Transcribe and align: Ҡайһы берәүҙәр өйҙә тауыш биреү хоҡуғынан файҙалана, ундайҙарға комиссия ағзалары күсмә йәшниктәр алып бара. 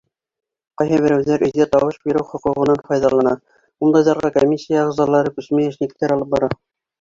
Ҡайһы 0.81 0.97
берәүҙәр 1.01 1.43
өйҙә 1.47 1.67
тауыш 1.75 1.99
биреү 2.09 2.23
хоҡуғынан 2.29 2.81
файҙалана, 2.87 3.35
ундайҙарға 3.89 4.33
комиссия 4.39 4.81
ағзалары 4.87 5.35
күсмә 5.37 5.69
йәшниктәр 5.69 6.17
алып 6.19 6.35
бара. 6.35 6.53